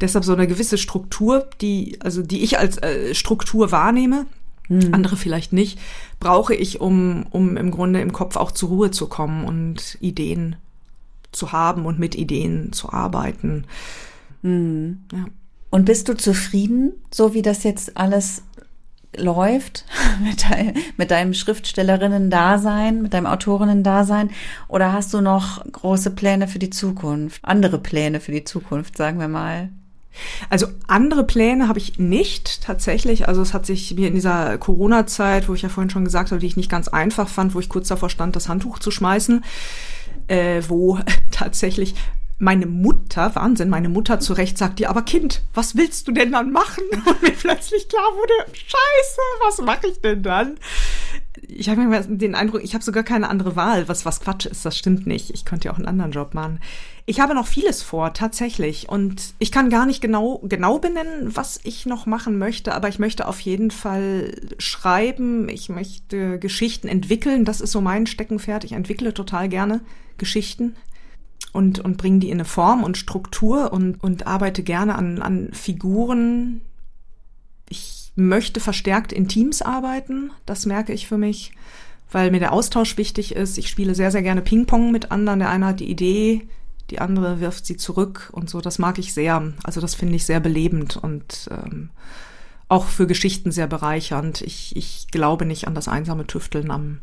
[0.00, 4.26] deshalb so eine gewisse Struktur, die, also die ich als äh, Struktur wahrnehme,
[4.92, 5.80] andere vielleicht nicht,
[6.20, 10.54] brauche ich, um, um im Grunde im Kopf auch zur Ruhe zu kommen und Ideen
[11.32, 13.64] zu haben und mit Ideen zu arbeiten.
[14.42, 15.26] Ja.
[15.70, 18.42] Und bist du zufrieden, so wie das jetzt alles
[19.16, 19.84] läuft
[20.22, 24.30] mit, dein, mit deinem Schriftstellerinnen-Dasein, mit deinem Autorinnen-Dasein?
[24.68, 27.40] Oder hast du noch große Pläne für die Zukunft?
[27.44, 29.70] Andere Pläne für die Zukunft, sagen wir mal.
[30.48, 33.28] Also andere Pläne habe ich nicht tatsächlich.
[33.28, 36.40] Also es hat sich mir in dieser Corona-Zeit, wo ich ja vorhin schon gesagt habe,
[36.40, 39.44] die ich nicht ganz einfach fand, wo ich kurz davor stand, das Handtuch zu schmeißen,
[40.28, 40.98] äh, wo
[41.30, 41.94] tatsächlich
[42.40, 46.32] meine Mutter, Wahnsinn, meine Mutter zu Recht sagt, ja, aber Kind, was willst du denn
[46.32, 46.82] dann machen?
[47.06, 50.56] Und mir plötzlich klar wurde, scheiße, was mache ich denn dann?
[51.46, 54.64] Ich habe mir den Eindruck, ich habe sogar keine andere Wahl, was was Quatsch ist,
[54.64, 55.30] das stimmt nicht.
[55.30, 56.60] Ich könnte ja auch einen anderen Job machen.
[57.04, 58.88] Ich habe noch vieles vor, tatsächlich.
[58.88, 62.98] Und ich kann gar nicht genau, genau benennen, was ich noch machen möchte, aber ich
[62.98, 65.48] möchte auf jeden Fall schreiben.
[65.48, 67.44] Ich möchte Geschichten entwickeln.
[67.44, 68.64] Das ist so mein Steckenpferd.
[68.64, 69.80] Ich entwickle total gerne
[70.18, 70.74] Geschichten
[71.52, 75.50] und, und bringe die in eine Form und Struktur und, und arbeite gerne an, an
[75.52, 76.60] Figuren.
[77.68, 80.30] Ich möchte verstärkt in Teams arbeiten.
[80.46, 81.52] Das merke ich für mich,
[82.10, 83.58] weil mir der Austausch wichtig ist.
[83.58, 85.40] Ich spiele sehr, sehr gerne Ping-Pong mit anderen.
[85.40, 86.48] Der eine hat die Idee,
[86.90, 88.60] die andere wirft sie zurück und so.
[88.60, 89.52] Das mag ich sehr.
[89.62, 91.90] Also das finde ich sehr belebend und ähm,
[92.68, 94.42] auch für Geschichten sehr bereichernd.
[94.42, 97.00] Ich, ich glaube nicht an das einsame Tüfteln am,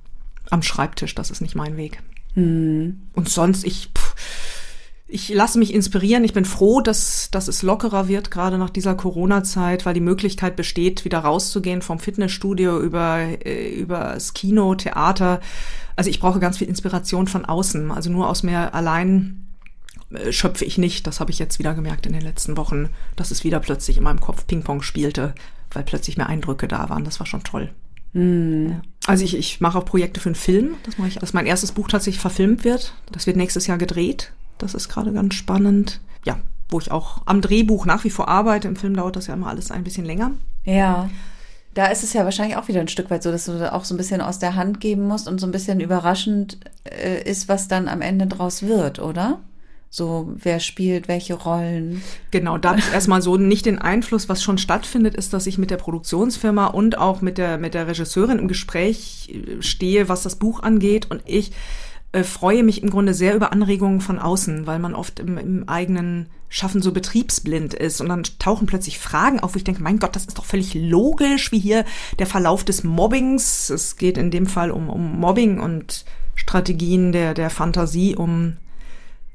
[0.50, 1.16] am Schreibtisch.
[1.16, 2.02] Das ist nicht mein Weg.
[3.14, 3.94] Und sonst, ich,
[5.10, 6.26] ich lasse mich inspirieren.
[6.26, 10.58] Ich bin froh, dass, dass es lockerer wird, gerade nach dieser Corona-Zeit, weil die Möglichkeit
[10.58, 15.40] besteht, wieder rauszugehen vom Fitnessstudio über, äh, über das Kino, Theater.
[15.96, 17.90] Also ich brauche ganz viel Inspiration von außen.
[17.92, 19.48] Also nur aus mir allein
[20.12, 21.08] äh, schöpfe ich nicht.
[21.08, 24.04] Das habe ich jetzt wieder gemerkt in den letzten Wochen, dass es wieder plötzlich in
[24.04, 25.34] meinem Kopf Ping-Pong spielte,
[25.72, 27.06] weil plötzlich mehr Eindrücke da waren.
[27.06, 27.70] Das war schon toll.
[28.14, 28.82] Ja.
[29.06, 30.76] Also ich, ich mache auch Projekte für einen Film.
[30.84, 32.94] Das mache ich, dass mein erstes Buch tatsächlich verfilmt wird.
[33.12, 34.34] Das wird nächstes Jahr gedreht.
[34.58, 36.02] Das ist gerade ganz spannend.
[36.26, 36.40] Ja,
[36.70, 38.68] wo ich auch am Drehbuch nach wie vor arbeite.
[38.68, 40.32] Im Film dauert das ja immer alles ein bisschen länger.
[40.66, 41.10] Ja.
[41.74, 43.86] Da ist es ja wahrscheinlich auch wieder ein Stück weit so, dass du da auch
[43.86, 47.48] so ein bisschen aus der Hand geben musst und so ein bisschen überraschend äh, ist,
[47.50, 49.40] was dann am Ende draus wird, oder?
[49.90, 52.02] So, wer spielt welche Rollen?
[52.32, 55.58] Genau, da habe ich erstmal so nicht den Einfluss, was schon stattfindet, ist, dass ich
[55.58, 60.24] mit der Produktionsfirma und auch mit der, mit der Regisseurin im Gespräch äh, stehe, was
[60.24, 61.10] das Buch angeht.
[61.10, 61.52] Und ich
[62.12, 65.70] äh, freue mich im Grunde sehr über Anregungen von außen, weil man oft im, im
[65.70, 68.02] eigenen Schaffen so betriebsblind ist.
[68.02, 70.74] Und dann tauchen plötzlich Fragen auf, wo ich denke, mein Gott, das ist doch völlig
[70.74, 71.86] logisch, wie hier
[72.20, 73.70] der Verlauf des Mobbings.
[73.70, 76.04] Es geht in dem Fall um, um Mobbing und
[76.36, 78.58] Strategien der, der Fantasie, um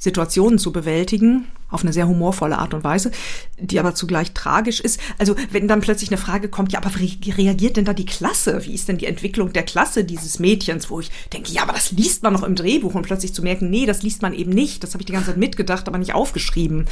[0.03, 3.13] Situationen zu bewältigen, auf eine sehr humorvolle Art und Weise,
[3.57, 4.99] die aber zugleich tragisch ist.
[5.19, 8.65] Also wenn dann plötzlich eine Frage kommt, ja, aber wie reagiert denn da die Klasse?
[8.65, 11.93] Wie ist denn die Entwicklung der Klasse dieses Mädchens, wo ich denke, ja, aber das
[11.93, 14.83] liest man noch im Drehbuch und plötzlich zu merken, nee, das liest man eben nicht.
[14.83, 16.87] Das habe ich die ganze Zeit mitgedacht, aber nicht aufgeschrieben.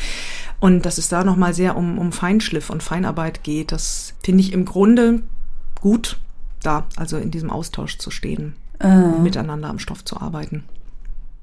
[0.60, 4.52] Und dass es da nochmal sehr um, um Feinschliff und Feinarbeit geht, das finde ich
[4.52, 5.22] im Grunde
[5.80, 6.20] gut,
[6.62, 10.62] da also in diesem Austausch zu stehen und miteinander am Stoff zu arbeiten.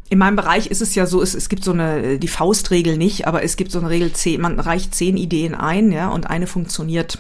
[0.10, 3.28] In meinem Bereich ist es ja so, es, es gibt so eine, die Faustregel nicht,
[3.28, 6.48] aber es gibt so eine Regel, zehn, man reicht zehn Ideen ein, ja, und eine
[6.48, 7.20] funktioniert.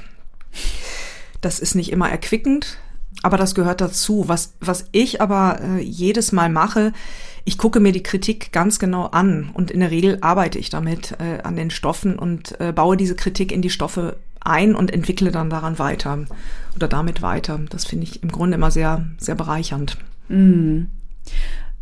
[1.41, 2.78] Das ist nicht immer erquickend,
[3.23, 4.26] aber das gehört dazu.
[4.28, 6.93] Was, was ich aber äh, jedes Mal mache,
[7.43, 11.15] ich gucke mir die Kritik ganz genau an und in der Regel arbeite ich damit
[11.19, 15.32] äh, an den Stoffen und äh, baue diese Kritik in die Stoffe ein und entwickle
[15.32, 16.26] dann daran weiter
[16.76, 17.60] oder damit weiter.
[17.69, 19.97] Das finde ich im Grunde immer sehr, sehr bereichernd.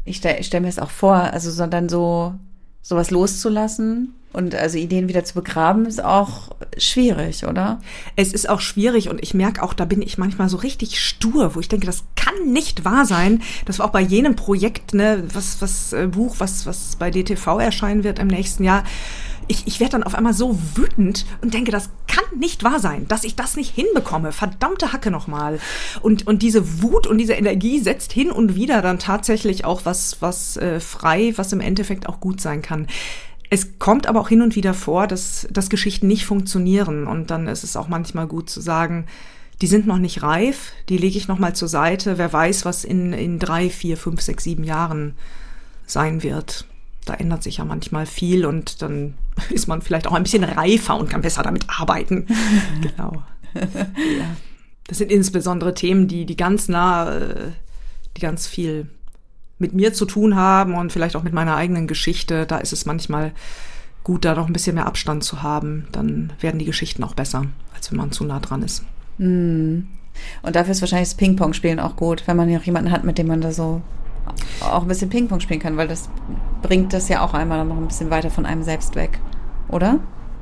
[0.05, 2.35] Ich stelle stell mir es auch vor, also so dann so
[2.81, 7.81] sowas loszulassen und also Ideen wieder zu begraben, ist auch schwierig, oder?
[8.15, 11.55] Es ist auch schwierig und ich merke auch, da bin ich manchmal so richtig stur,
[11.55, 13.41] wo ich denke, das kann nicht wahr sein.
[13.65, 17.59] Das war auch bei jenem Projekt, ne, was, was äh, Buch, was, was bei DTV
[17.59, 18.83] erscheinen wird im nächsten Jahr,
[19.47, 23.07] ich, ich werde dann auf einmal so wütend und denke, das kann nicht wahr sein,
[23.07, 24.31] dass ich das nicht hinbekomme.
[24.31, 25.59] Verdammte Hacke nochmal.
[26.01, 30.21] Und, und diese Wut und diese Energie setzt hin und wieder dann tatsächlich auch was,
[30.21, 32.87] was äh, frei, was im Endeffekt auch gut sein kann.
[33.49, 37.07] Es kommt aber auch hin und wieder vor, dass, dass Geschichten nicht funktionieren.
[37.07, 39.05] Und dann ist es auch manchmal gut zu sagen,
[39.61, 42.17] die sind noch nicht reif, die lege ich nochmal zur Seite.
[42.17, 45.13] Wer weiß, was in, in drei, vier, fünf, sechs, sieben Jahren
[45.85, 46.65] sein wird.
[47.05, 49.15] Da ändert sich ja manchmal viel und dann
[49.49, 52.27] ist man vielleicht auch ein bisschen reifer und kann besser damit arbeiten.
[52.81, 53.23] genau.
[53.53, 54.35] ja.
[54.87, 57.51] Das sind insbesondere Themen, die, die ganz nah, äh,
[58.17, 58.89] die ganz viel
[59.57, 62.45] mit mir zu tun haben und vielleicht auch mit meiner eigenen Geschichte.
[62.45, 63.31] Da ist es manchmal
[64.03, 65.87] gut, da noch ein bisschen mehr Abstand zu haben.
[65.91, 68.83] Dann werden die Geschichten auch besser, als wenn man zu nah dran ist.
[69.17, 69.81] Mm.
[70.41, 73.17] Und dafür ist wahrscheinlich das Ping-Pong-Spielen auch gut, wenn man ja auch jemanden hat, mit
[73.17, 73.81] dem man da so
[74.61, 76.09] auch ein bisschen Ping-Pong spielen kann, weil das
[76.67, 79.19] bringt das ja auch einmal noch ein bisschen weiter von einem selbst weg,
[79.69, 79.99] oder?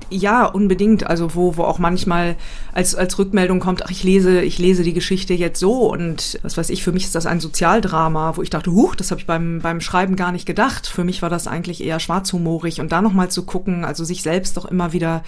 [0.09, 1.07] Ja, unbedingt.
[1.07, 2.36] Also wo, wo auch manchmal
[2.71, 6.57] als, als Rückmeldung kommt, ach, ich lese, ich lese die Geschichte jetzt so und was
[6.57, 9.27] weiß ich, für mich ist das ein Sozialdrama, wo ich dachte, huch, das habe ich
[9.27, 10.88] beim, beim Schreiben gar nicht gedacht.
[10.88, 14.55] Für mich war das eigentlich eher schwarzhumorig und da nochmal zu gucken, also sich selbst
[14.57, 15.23] doch immer wieder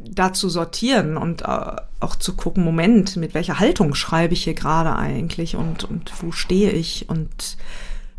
[0.00, 4.54] da zu sortieren und äh, auch zu gucken, Moment, mit welcher Haltung schreibe ich hier
[4.54, 7.56] gerade eigentlich und, und wo stehe ich und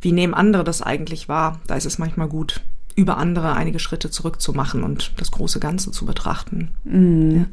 [0.06, 1.60] wie nehmen andere das eigentlich wahr?
[1.66, 2.62] Da ist es manchmal gut,
[2.96, 6.70] über andere einige Schritte zurückzumachen und das große Ganze zu betrachten.
[6.84, 7.38] Mm.
[7.38, 7.46] Ja.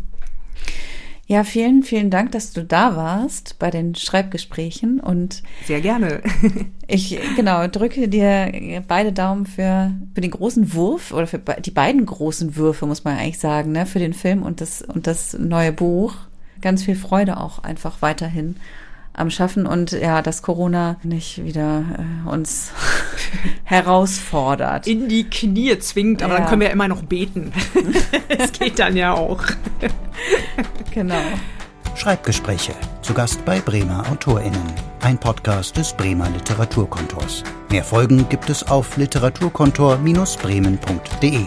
[1.28, 6.20] Ja, vielen, vielen Dank, dass du da warst bei den Schreibgesprächen und sehr gerne.
[6.88, 12.04] ich genau drücke dir beide Daumen für für den großen Wurf oder für die beiden
[12.04, 15.72] großen Würfe muss man eigentlich sagen, ne, für den Film und das und das neue
[15.72, 16.16] Buch.
[16.60, 18.56] Ganz viel Freude auch einfach weiterhin
[19.14, 22.72] am Schaffen und ja, dass Corona nicht wieder äh, uns
[23.64, 24.86] herausfordert.
[24.86, 26.40] In die Knie zwingt, aber ja.
[26.40, 27.52] dann können wir ja immer noch beten.
[28.28, 29.42] Es geht dann ja auch.
[30.92, 31.20] genau.
[31.94, 32.72] Schreibgespräche.
[33.02, 34.72] Zu Gast bei Bremer AutorInnen.
[35.02, 37.44] Ein Podcast des Bremer Literaturkontors.
[37.70, 41.46] Mehr Folgen gibt es auf literaturkontor-bremen.de.